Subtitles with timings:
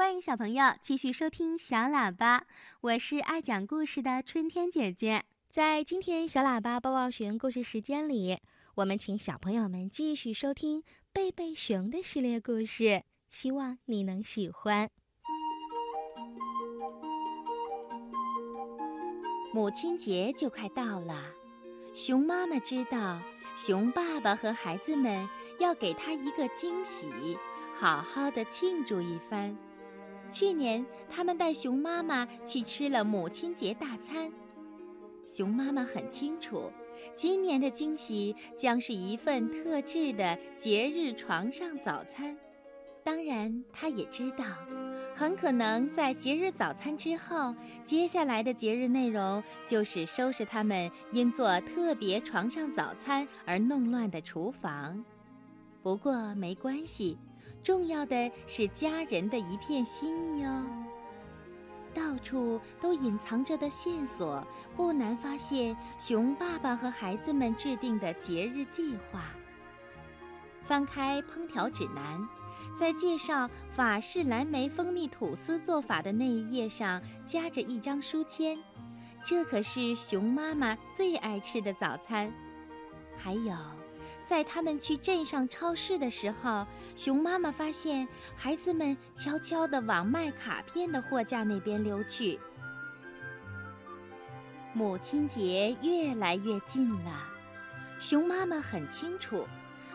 [0.00, 2.46] 欢迎小朋友继续收听小喇叭，
[2.80, 5.24] 我是爱讲故事的春天姐姐。
[5.50, 8.38] 在今天小喇叭抱抱熊故事时间里，
[8.76, 10.82] 我们请小朋友们继续收听
[11.12, 14.88] 贝贝熊的系列故事，希望你能喜欢。
[19.52, 21.26] 母亲节就快到了，
[21.92, 23.20] 熊妈妈知道
[23.54, 25.28] 熊爸爸和孩子们
[25.58, 27.36] 要给他一个惊喜，
[27.78, 29.54] 好好的庆祝一番。
[30.30, 34.30] 去年，他们带熊妈妈去吃了母亲节大餐。
[35.26, 36.70] 熊妈妈很清楚，
[37.14, 42.36] 今年的惊喜将是一份特制的节日床上早餐。
[43.02, 44.44] 当然，她也知道，
[45.14, 55.02] 很可能在节日早餐之后，接下来的节日内容就是收拾他们因做特别床上早餐而弄乱的厨房。
[55.82, 57.16] 不过没关系。
[57.62, 60.64] 重要的是家人的一片心意哦。
[61.92, 69.24] 到处都隐藏着的线索，不难发现熊爸爸和孩子们制定的节日计划。
[70.62, 72.28] 翻开烹调指南，
[72.78, 78.56] 在介绍法式蓝莓蜂蜜吐司做法的那一页上，夹着一张书签。
[79.26, 82.32] 这可是熊妈妈最爱吃的早餐。
[83.18, 83.79] 还有。
[84.30, 86.64] 在他们去镇上超市的时候，
[86.94, 92.38] 熊妈妈发现孩子们悄悄地往卖卡片的货架那边溜去。
[94.72, 97.24] 母亲节越来越近了，
[97.98, 99.48] 熊妈妈很清楚，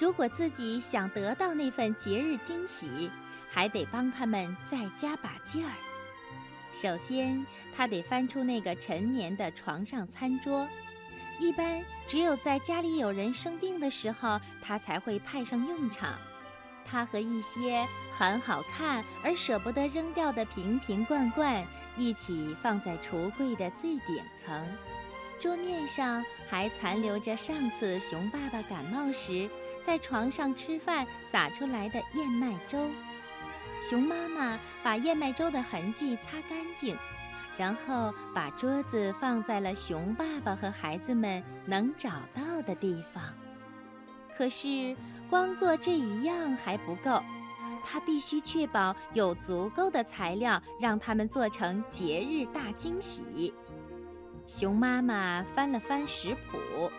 [0.00, 3.08] 如果自己想得到那份节日惊喜，
[3.48, 5.70] 还得帮他们再加把劲儿。
[6.74, 10.66] 首先，她得翻出那个陈年的床上餐桌。
[11.38, 16.18] 一般只有在家里有人生病的时候，它才会派上用场。
[16.84, 17.84] 它和一些
[18.16, 24.66] 很好看而舍不得扔掉的瓶瓶罐罐一起放在橱柜的最顶层。
[25.40, 29.50] 桌面上还残留着上次熊爸爸感冒时
[29.82, 32.88] 在床上吃饭洒出来的燕麦粥。
[33.82, 36.96] 熊妈妈把燕麦粥的痕迹擦干净。
[37.56, 43.22] 然后把桌子放在了熊爸爸和孩子们能找到的地方。
[44.36, 44.94] 可是，
[45.30, 47.22] 光做这一样还不够，
[47.84, 53.54] 他必须确保有足够的材料，让他们做成节日大惊喜。
[54.46, 56.90] 熊妈妈翻了翻食谱，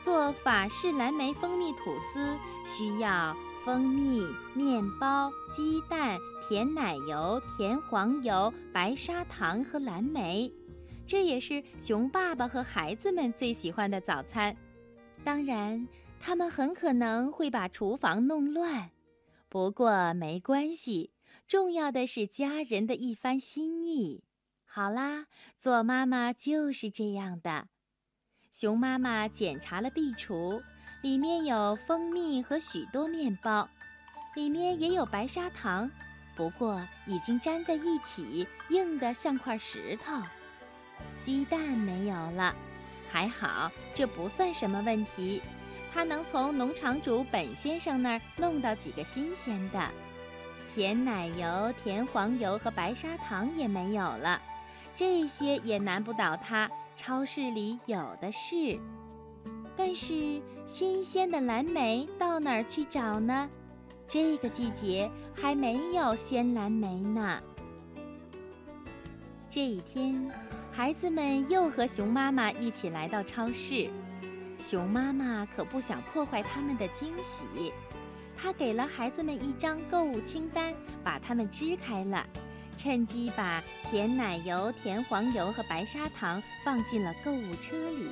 [0.00, 3.36] 做法式蓝莓蜂蜜吐司需要。
[3.66, 4.22] 蜂蜜、
[4.54, 10.48] 面包、鸡蛋、甜奶油、甜黄油、白砂糖和蓝莓，
[11.04, 14.56] 这也是熊爸爸和孩子们最喜欢的早餐。
[15.24, 15.84] 当然，
[16.20, 18.88] 他们很可能会把厨房弄乱，
[19.48, 21.10] 不过没关系，
[21.48, 24.22] 重要的是家人的一番心意。
[24.64, 25.26] 好啦，
[25.58, 27.66] 做妈妈就是这样的。
[28.52, 30.62] 熊妈妈检查了壁橱。
[31.02, 33.68] 里面有蜂蜜和许多面包，
[34.34, 35.88] 里面也有白砂糖，
[36.34, 40.20] 不过已经粘在一起，硬得像块石头。
[41.20, 42.54] 鸡蛋没有了，
[43.08, 45.42] 还好，这不算什么问题。
[45.92, 49.88] 他能从农场主本先生那儿弄到几个新鲜的。
[50.74, 54.40] 甜奶油、甜黄油和白砂糖也没有了，
[54.94, 58.78] 这些也难不倒他，超市里有的是。
[59.76, 63.48] 但是新鲜的蓝莓到哪儿去找呢？
[64.08, 67.40] 这个季节还没有鲜蓝莓呢。
[69.50, 70.30] 这一天，
[70.72, 73.90] 孩子们又和熊妈妈一起来到超市。
[74.58, 77.72] 熊妈妈可不想破坏他们的惊喜，
[78.36, 82.26] 她给了孩子们一张购物清单，把它们支开了，
[82.76, 88.08] 趁机把甜奶油、甜黄油和白砂糖放进了购物车里。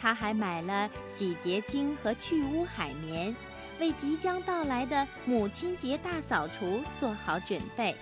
[0.00, 3.34] 他还买了洗洁精和去污海绵，
[3.80, 7.96] 为即将到来的母亲节大扫除做好准备。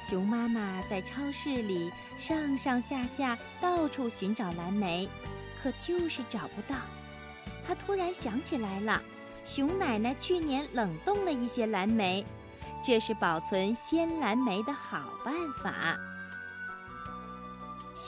[0.00, 5.08] 熊妈妈在超市里上上下下到处寻找蓝莓，
[5.62, 6.76] 可就是找不到。
[7.66, 9.02] 她突然想起来了，
[9.44, 12.24] 熊奶奶去年冷冻了一些蓝莓，
[12.82, 15.98] 这是保存鲜蓝莓的好办法。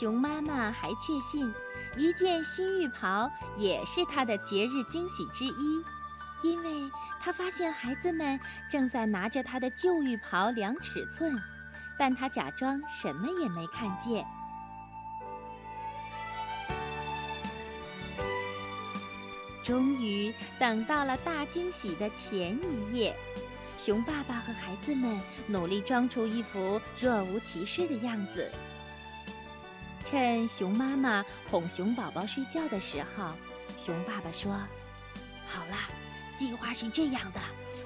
[0.01, 1.53] 熊妈妈还确信，
[1.95, 5.85] 一件新浴袍也是她的节日惊喜之一，
[6.43, 11.39] 因为她发现孩子们正在拿着她的旧浴袍量尺寸，
[11.99, 14.25] 但她假装什么也没看见。
[19.63, 22.59] 终于等到了大惊喜的前
[22.91, 23.15] 一夜，
[23.77, 28.51] 熊爸爸和孩子们努力装出一副若无其事的样子。
[30.05, 33.33] 趁熊妈妈哄熊宝宝睡觉的时候，
[33.77, 34.53] 熊爸爸说
[35.47, 35.89] ：“好啦，
[36.35, 37.41] 计划是这样的，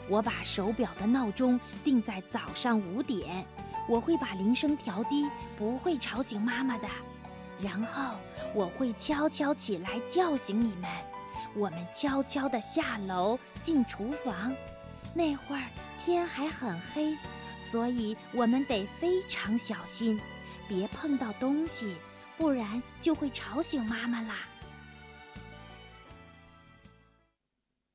[0.08, 3.44] 我把手表的闹钟定在早上五点，
[3.86, 5.28] 我会把铃声调低，
[5.58, 6.88] 不会吵醒妈妈的。
[7.60, 8.16] 然后
[8.54, 10.90] 我会悄悄起来叫醒你们，
[11.54, 14.54] 我们悄悄地下楼进厨房。
[15.12, 15.62] 那会儿
[16.02, 17.16] 天还很黑，
[17.56, 20.18] 所以我们得非常小心。”
[20.68, 21.96] 别碰到东西，
[22.36, 24.48] 不然就会吵醒妈妈啦。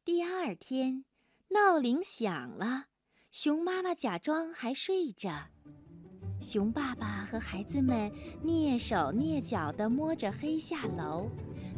[0.06, 1.06] 第二天，
[1.50, 2.86] 闹铃响了，
[3.32, 5.50] 熊妈妈假装还睡着，
[6.42, 8.12] 熊爸爸和孩子们
[8.44, 11.30] 蹑手蹑脚地摸着黑下楼，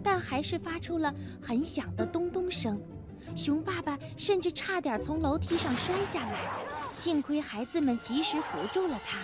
[0.03, 2.81] 但还是发出了很响的咚咚声。
[3.35, 9.19] 熊爸爸甚至差点从楼梯上摔下来，幸亏孩子们及时扶住了他。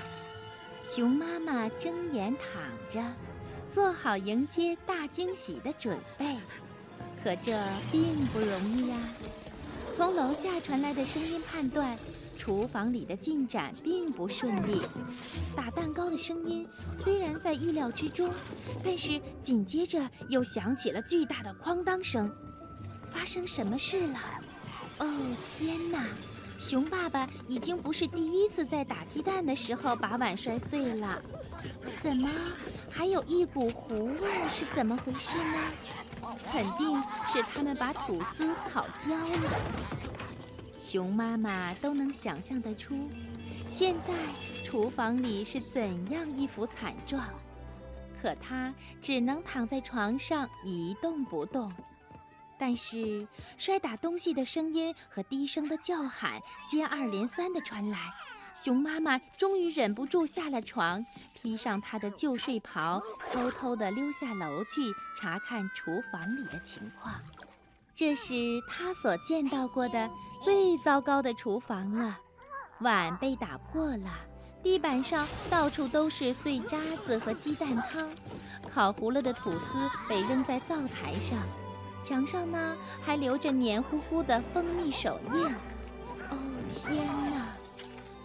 [0.82, 3.04] 熊妈妈睁眼躺着，
[3.70, 6.38] 做好迎接大惊喜的准备。
[7.24, 7.60] 可这
[7.92, 8.98] 并不容易呀。
[9.94, 11.98] 从楼下传来的声音判断，
[12.38, 14.82] 厨房里的进展并不顺利。
[15.56, 18.30] 打蛋糕的声音虽然在意料之中，
[18.84, 22.32] 但是紧接着又响起了巨大的哐当声。
[23.12, 24.20] 发生什么事了？
[25.00, 26.08] 哦，天哪！
[26.60, 31.22] 熊爸爸已经不是第一次在打鸡蛋的时候把碗摔碎了，
[32.02, 32.30] 怎么
[32.90, 34.32] 还有一股糊味？
[34.52, 35.58] 是怎么回事呢？
[36.52, 39.50] 肯定是他们把吐司烤焦了。
[40.78, 42.96] 熊妈妈都能想象得出，
[43.68, 44.14] 现在
[44.66, 47.28] 厨房里是怎样一副惨状，
[48.22, 51.72] 可她只能躺在床上一动不动。
[52.60, 53.28] 但是，
[53.58, 58.00] 摔打东西的声音和低声的叫喊接二连三地传来，
[58.54, 61.06] 熊妈妈终于忍不住下了床，
[61.36, 63.02] 披上她的旧睡袍，
[63.32, 64.82] 偷偷地溜下楼去
[65.20, 67.14] 查看厨房里的情况。
[67.94, 68.34] 这是
[68.68, 70.10] 她所见到过的
[70.44, 72.18] 最糟糕的厨房了：
[72.80, 74.12] 碗被打破了，
[74.64, 78.10] 地板上到处都是碎渣子和鸡蛋汤，
[78.72, 81.38] 烤糊了的吐司被扔在灶台上。
[82.02, 85.46] 墙上呢还留着黏糊糊的蜂蜜手印。
[86.30, 86.38] 哦
[86.70, 87.48] 天哪！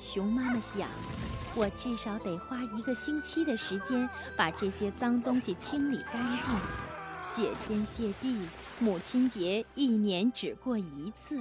[0.01, 0.89] 熊妈妈想，
[1.55, 6.55] 我至少得花一个星期的时间把这些脏东西清理干净。
[7.23, 8.49] 谢天谢地，
[8.81, 11.41] 母亲节一年只过一次。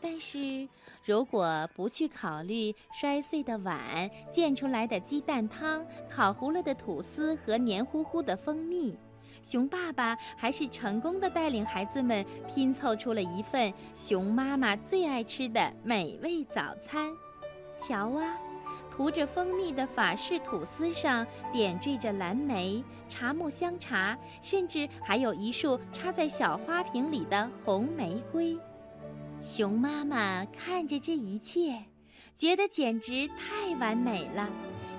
[0.00, 0.68] 但是
[1.04, 8.98] 如果不去考虑摔碎的碗、溅出来的鸡蛋汤、烤糊了的吐司和黏糊糊的蜂蜜。
[9.42, 17.12] 熊爸爸还是成功的带领孩子们拼凑出了一份熊妈妈最爱吃的美味早餐。
[17.76, 18.36] 瞧啊，
[18.90, 28.56] 涂着蜂蜜的法式吐司上点缀着蓝莓、茶木香茶，甚至还有一束插在小花瓶里的红玫瑰。
[29.40, 31.82] 熊妈妈看着这一切，
[32.36, 34.48] 觉得简直太完美了。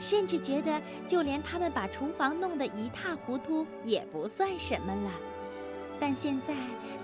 [0.04, 5.12] 甚至觉得，就连他们把厨房弄得一塌糊涂也不算什么了。
[5.98, 6.54] 但现在，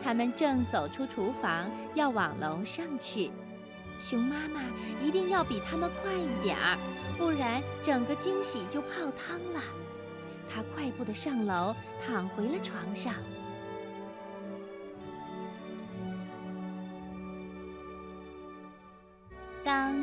[0.03, 3.31] 他们正走出厨房，要往楼上去。
[3.97, 4.61] 熊妈妈
[4.99, 6.77] 一定要比他们快一点儿，
[7.17, 9.61] 不然整个惊喜就泡汤了。
[10.49, 11.73] 她快步地上楼，
[12.05, 13.13] 躺回了床上。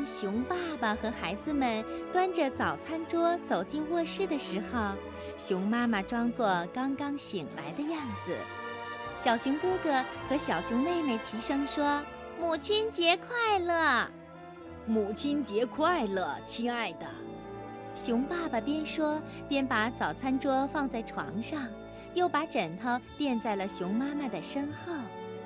[0.07, 1.83] 熊爸爸和孩子们
[2.13, 4.93] 端着早餐桌走进卧室的时候，
[5.37, 8.33] 熊妈妈装作刚刚醒来的样子。
[9.17, 12.01] 小熊哥哥和小熊妹妹齐声说
[12.39, 14.09] ：“母亲节快乐
[14.87, 17.05] ！”“母亲节快乐，亲爱的！”
[17.93, 21.67] 熊爸爸边说边把早餐桌放在床上，
[22.13, 24.93] 又把枕头垫在了熊妈妈的身后。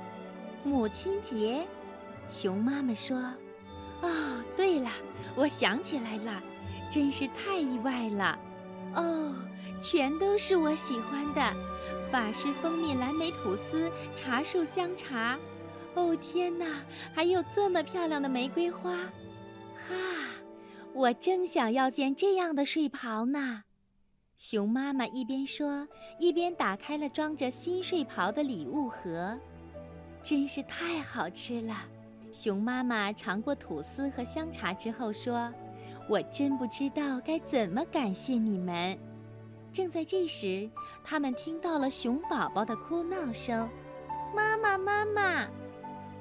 [0.64, 1.66] “母亲节！”
[2.30, 3.20] 熊妈妈说。
[4.02, 4.90] 哦，对了，
[5.36, 6.42] 我想起来了，
[6.90, 8.40] 真是太意外了。
[8.96, 9.34] 哦，
[9.82, 11.56] 全都是我喜欢的，
[12.12, 15.38] 法式蜂蜜蓝莓吐司、茶树香茶。
[15.94, 16.66] 哦天哪，
[17.14, 18.96] 还有这么漂亮的玫瑰花！
[19.76, 19.96] 哈，
[20.94, 23.64] 我正想要件这样的睡袍呢。
[24.38, 29.38] 熊妈妈一边说，一边打开了装着新睡袍的礼物盒。
[30.24, 31.76] 真是太好吃了。
[32.32, 35.52] 熊妈妈尝过吐司和香茶之后说
[36.08, 38.98] ：“我真不知道该怎么感谢你们。”
[39.74, 40.70] 正在这时，
[41.04, 43.70] 他们听到了熊宝宝的哭闹声
[44.36, 45.48] ：“妈妈，妈妈！”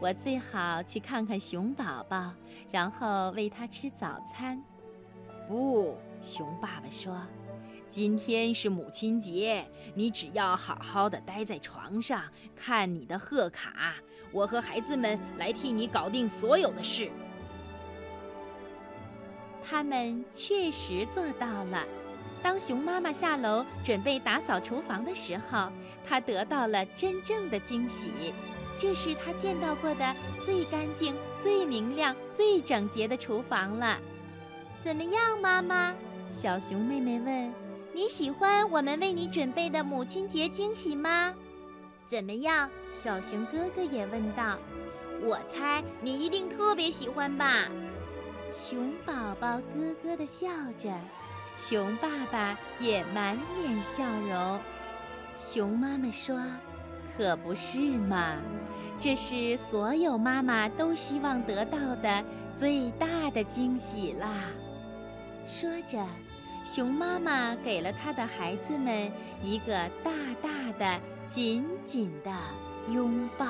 [0.00, 2.32] 我最好去看看熊宝宝，
[2.70, 4.62] 然后喂他吃早餐。
[5.46, 7.20] 不，熊爸爸说，
[7.90, 12.22] 今天是母亲节，你只要好好的待在床上
[12.54, 13.94] 看你的贺卡，
[14.30, 17.10] 我和孩子们来替你搞定所有的事。
[19.68, 21.84] 他们确实做到了。
[22.40, 25.68] 当熊妈妈下楼准备打扫厨房的时候，
[26.06, 28.32] 她得到了真正的惊喜。
[28.78, 33.98] 这是她见到过的最干净、最明亮、最整洁的厨房了。
[34.78, 35.92] 怎么样，妈妈？
[36.30, 37.52] 小熊妹妹问
[37.92, 41.34] ：“你喜欢我们为你准备的母亲节惊喜吗？”
[42.06, 42.68] 怎么样？
[42.92, 44.58] 小熊哥哥也问道。
[45.22, 47.68] “我猜你一定特别喜欢吧。”
[48.50, 50.92] 熊宝宝咯咯地笑着。
[51.56, 54.58] 熊爸爸也满脸笑容，
[55.36, 56.40] 熊妈妈说
[57.16, 58.38] ：“可不是嘛，
[58.98, 62.24] 这是所有妈妈都希望得到的
[62.56, 64.46] 最大的惊喜啦。”
[65.46, 66.04] 说着，
[66.64, 69.10] 熊妈妈给了她的孩子们
[69.42, 70.10] 一个大
[70.42, 72.30] 大的、紧紧的
[72.92, 73.46] 拥抱。